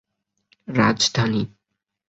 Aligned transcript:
রাজধানী 0.67 1.41